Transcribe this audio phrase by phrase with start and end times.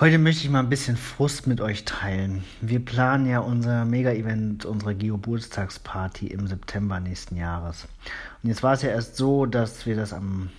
[0.00, 2.44] Heute möchte ich mal ein bisschen Frust mit euch teilen.
[2.60, 7.88] Wir planen ja unser Mega-Event, unsere Geburtstagsparty im September nächsten Jahres.
[8.40, 10.50] Und jetzt war es ja erst so, dass wir das am,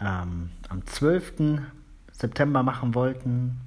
[0.00, 1.62] ähm, am 12.
[2.12, 3.60] September machen wollten.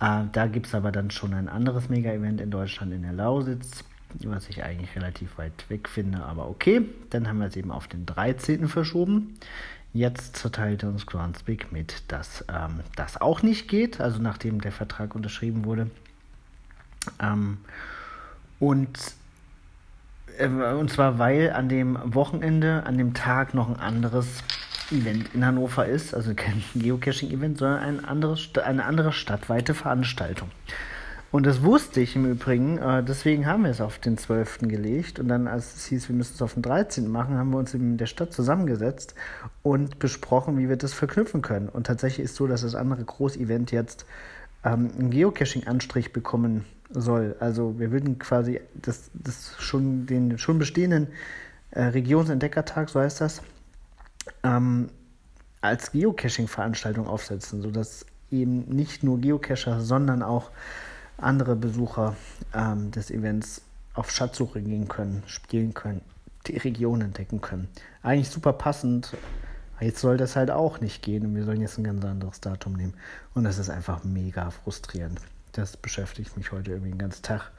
[0.00, 3.84] Äh, da gibt es aber dann schon ein anderes Mega-Event in Deutschland in der Lausitz,
[4.24, 6.82] was ich eigentlich relativ weit weg finde, aber okay.
[7.10, 8.66] Dann haben wir es eben auf den 13.
[8.66, 9.34] verschoben.
[9.96, 15.14] Jetzt teilte uns Groundspeak mit, dass ähm, das auch nicht geht, also nachdem der Vertrag
[15.14, 15.90] unterschrieben wurde.
[17.18, 17.56] Ähm,
[18.60, 18.98] und,
[20.36, 24.42] äh, und zwar, weil an dem Wochenende, an dem Tag noch ein anderes
[24.90, 30.50] Event in Hannover ist, also kein Geocaching-Event, sondern ein anderes, eine andere stadtweite Veranstaltung.
[31.36, 34.60] Und das wusste ich im Übrigen, äh, deswegen haben wir es auf den 12.
[34.68, 35.18] gelegt.
[35.18, 37.10] Und dann, als es hieß, wir müssen es auf den 13.
[37.10, 39.14] machen, haben wir uns in der Stadt zusammengesetzt
[39.62, 41.68] und besprochen, wie wir das verknüpfen können.
[41.68, 44.06] Und tatsächlich ist so, dass das andere Großevent jetzt
[44.64, 47.36] ähm, einen Geocaching-Anstrich bekommen soll.
[47.38, 51.08] Also wir würden quasi das, das schon den schon bestehenden
[51.72, 53.42] äh, Regionsentdeckertag, so heißt das,
[54.42, 54.88] ähm,
[55.60, 60.50] als Geocaching-Veranstaltung aufsetzen, sodass eben nicht nur Geocacher, sondern auch
[61.18, 62.16] andere Besucher
[62.54, 63.62] ähm, des Events
[63.94, 66.02] auf Schatzsuche gehen können, spielen können,
[66.46, 67.68] die Region entdecken können.
[68.02, 69.16] Eigentlich super passend.
[69.80, 72.74] Jetzt soll das halt auch nicht gehen und wir sollen jetzt ein ganz anderes Datum
[72.74, 72.94] nehmen.
[73.34, 75.20] Und das ist einfach mega frustrierend.
[75.52, 77.50] Das beschäftigt mich heute irgendwie den ganzen Tag.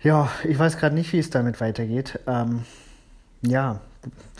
[0.00, 2.20] Ja, ich weiß gerade nicht, wie es damit weitergeht.
[2.26, 2.64] Ähm,
[3.42, 3.80] ja,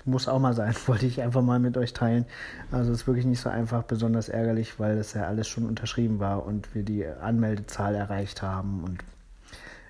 [0.04, 2.24] muss auch mal sein, wollte ich einfach mal mit euch teilen.
[2.72, 6.18] Also es ist wirklich nicht so einfach, besonders ärgerlich, weil das ja alles schon unterschrieben
[6.18, 8.98] war und wir die Anmeldezahl erreicht haben und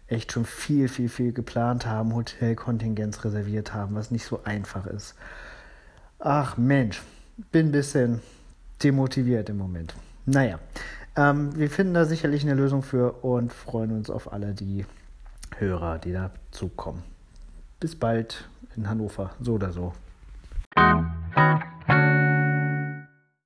[0.09, 5.15] echt schon viel, viel, viel geplant haben, Hotelkontingenz reserviert haben, was nicht so einfach ist.
[6.19, 7.03] Ach Mensch,
[7.53, 8.21] bin ein bisschen
[8.83, 9.95] demotiviert im Moment.
[10.25, 10.59] Naja,
[11.17, 14.87] ähm, wir finden da sicherlich eine Lösung für und freuen uns auf alle die
[15.59, 17.03] Hörer, die dazukommen.
[17.81, 19.93] Bis bald in Hannover, so oder so.